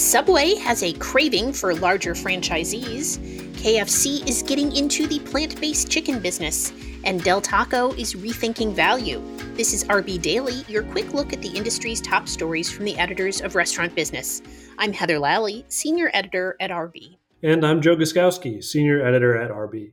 [0.00, 3.18] Subway has a craving for larger franchisees.
[3.52, 6.72] KFC is getting into the plant based chicken business.
[7.04, 9.22] And Del Taco is rethinking value.
[9.56, 13.42] This is RB Daily, your quick look at the industry's top stories from the editors
[13.42, 14.40] of Restaurant Business.
[14.78, 17.18] I'm Heather Lalley, Senior Editor at RB.
[17.42, 19.92] And I'm Joe Guszkowski, Senior Editor at RB.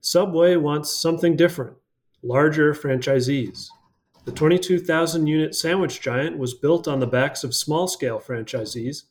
[0.00, 1.76] Subway wants something different
[2.24, 3.68] larger franchisees.
[4.24, 9.04] The 22,000 unit sandwich giant was built on the backs of small scale franchisees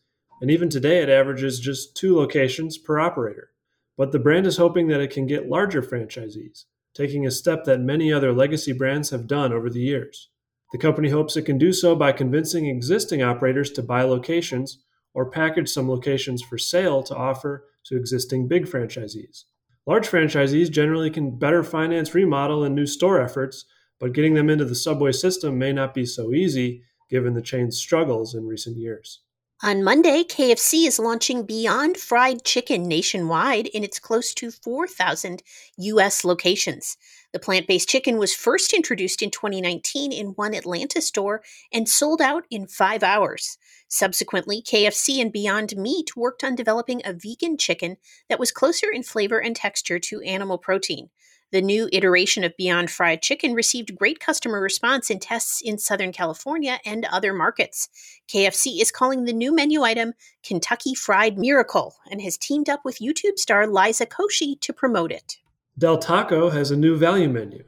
[0.44, 3.52] and even today it averages just two locations per operator.
[3.98, 7.80] But the brand is hoping that it can get larger franchisees, taking a step that
[7.80, 10.28] many other legacy brands have done over the years.
[10.74, 14.80] The company hopes it can do so by convincing existing operators to buy locations
[15.14, 19.46] or package some locations for sale to offer to existing big franchisees.
[19.86, 23.64] Large franchisees generally can better finance remodel and new store efforts,
[23.98, 27.78] but getting them into the subway system may not be so easy given the chain's
[27.78, 29.22] struggles in recent years.
[29.62, 35.42] On Monday, KFC is launching Beyond Fried Chicken nationwide in its close to 4,000
[35.78, 36.26] U.S.
[36.26, 36.98] locations.
[37.32, 42.22] The plant based chicken was first introduced in 2019 in one Atlanta store and sold
[42.22, 43.58] out in five hours.
[43.88, 49.04] Subsequently, KFC and Beyond Meat worked on developing a vegan chicken that was closer in
[49.04, 51.10] flavor and texture to animal protein.
[51.54, 56.12] The new iteration of Beyond Fried Chicken received great customer response in tests in Southern
[56.12, 57.90] California and other markets.
[58.28, 62.98] KFC is calling the new menu item Kentucky Fried Miracle and has teamed up with
[62.98, 65.38] YouTube star Liza Koshy to promote it.
[65.78, 67.64] Del Taco has a new value menu.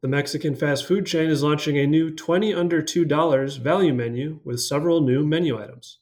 [0.00, 4.60] The Mexican fast food chain is launching a new 20 under $2 value menu with
[4.60, 5.98] several new menu items.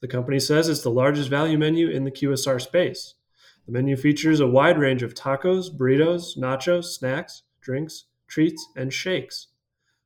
[0.00, 3.14] The company says it's the largest value menu in the QSR space.
[3.66, 9.48] The menu features a wide range of tacos, burritos, nachos, snacks, drinks, treats, and shakes.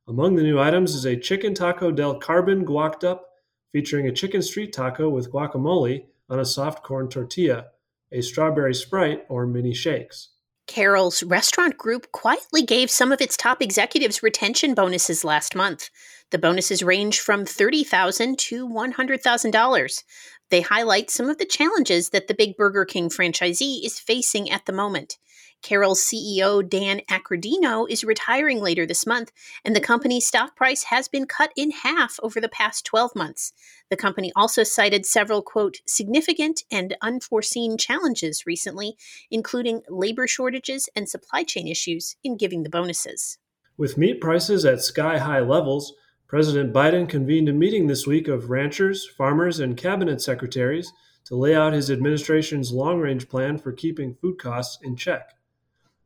[0.07, 3.29] Among the new items is a chicken taco del carbon guacked up,
[3.71, 7.67] featuring a chicken street taco with guacamole on a soft corn tortilla,
[8.11, 10.29] a strawberry sprite, or mini shakes.
[10.67, 15.89] Carrols Restaurant Group quietly gave some of its top executives retention bonuses last month.
[16.29, 20.03] The bonuses range from 30,000 to $100,000.
[20.49, 24.65] They highlight some of the challenges that the big Burger King franchisee is facing at
[24.65, 25.17] the moment.
[25.61, 29.31] Carrols CEO Dan Accordino is retiring later this month,
[29.65, 33.53] and the company's stock price has been cut in half over the past 12 months.
[33.89, 38.95] The company also cited several, quote, significant and unforeseen challenges recently,
[39.31, 43.37] including labor shortages and supply chain issues in giving the bonuses.
[43.77, 45.93] With meat prices at sky high levels,
[46.27, 50.91] President Biden convened a meeting this week of ranchers, farmers, and cabinet secretaries
[51.23, 55.35] to lay out his administration's long range plan for keeping food costs in check.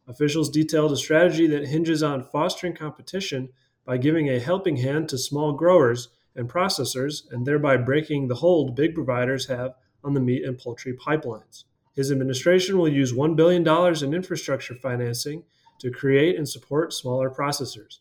[0.07, 3.49] Officials detailed a strategy that hinges on fostering competition
[3.83, 8.75] by giving a helping hand to small growers and processors and thereby breaking the hold
[8.75, 11.63] big providers have on the meat and poultry pipelines.
[11.95, 13.67] His administration will use $1 billion
[14.03, 15.45] in infrastructure financing
[15.79, 17.99] to create and support smaller processors.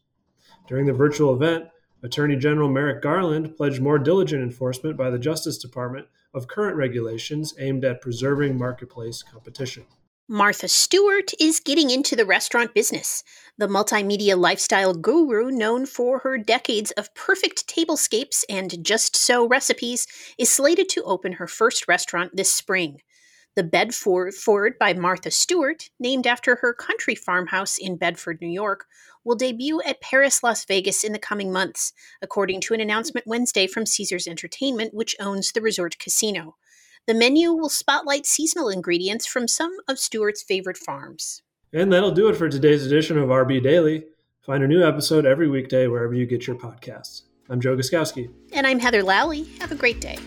[0.69, 1.71] During the virtual event,
[2.03, 7.55] Attorney General Merrick Garland pledged more diligent enforcement by the Justice Department of current regulations
[7.59, 9.85] aimed at preserving marketplace competition.
[10.33, 13.25] Martha Stewart is getting into the restaurant business.
[13.59, 20.07] The multimedia lifestyle guru, known for her decades of perfect tablescapes and just so recipes,
[20.39, 23.01] is slated to open her first restaurant this spring.
[23.57, 28.87] The Bedford by Martha Stewart, named after her country farmhouse in Bedford, New York,
[29.25, 33.67] will debut at Paris, Las Vegas in the coming months, according to an announcement Wednesday
[33.67, 36.57] from Caesars Entertainment, which owns the resort casino.
[37.07, 41.43] The menu will spotlight seasonal ingredients from some of Stewart's favorite farms.
[41.73, 44.05] And that'll do it for today's edition of RB Daily.
[44.43, 47.23] Find a new episode every weekday wherever you get your podcasts.
[47.49, 48.31] I'm Joe Guszkowski.
[48.53, 49.47] And I'm Heather Lalley.
[49.61, 50.19] Have a great day.